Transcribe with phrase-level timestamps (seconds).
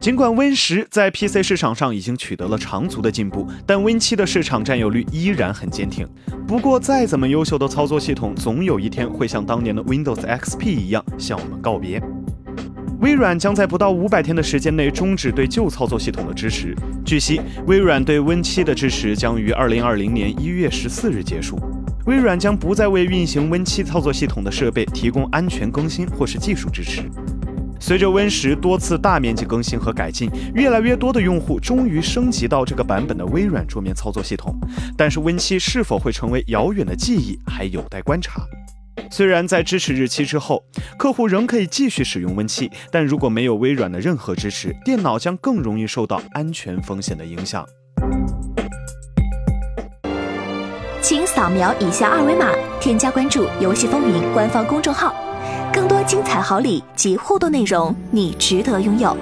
[0.00, 6.08] 尽管 Win 十在 PC 市场上已经取得了长足的进步，但 Win 七的市场占有率依然很坚挺。
[6.46, 12.00] 不过，再怎么优秀的操作系统，总有一天会像当年的 Windows XP 一样向我们告别。
[13.00, 16.76] 微软将在不到五百天的时间内终止对旧操作系统的支持。
[17.04, 21.58] 据悉，微软对 Win 七的支持将于二零二零年一月十四日结束。
[22.06, 27.02] 微软将不再为运行 Win 七操作系统的设备提供安全更新或是技术支持。
[27.80, 34.54] 随着 Win 十多次大面积更新和改进，越来越多的用户终于升级到这个版本的微软桌面操作系统。
[34.96, 38.42] 但是 Win 七是否会成为遥远的记忆，还有待观察。
[39.10, 40.62] 虽然在支持日期之后，
[40.98, 47.64] 客户仍可以继续使用 Win 七，但如果没有微软的任何支持，电脑将更容易受到安全风险的影响。
[51.00, 52.50] 请扫描以下二维码，
[52.80, 55.14] 添加关注“游戏风云”官方公众号。
[55.72, 59.16] 更多精彩好礼及互动内容，你值得拥有。